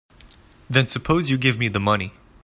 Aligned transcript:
Then 0.67 0.87
suppose 0.87 1.29
you 1.29 1.37
give 1.37 1.59
me 1.59 1.67
the 1.67 1.79
money. 1.79 2.13